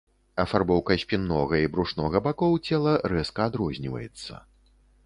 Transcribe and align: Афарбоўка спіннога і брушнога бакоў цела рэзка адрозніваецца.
Афарбоўка 0.43 0.95
спіннога 1.03 1.59
і 1.65 1.69
брушнога 1.75 2.23
бакоў 2.29 2.59
цела 2.67 2.99
рэзка 3.17 3.41
адрозніваецца. 3.51 4.33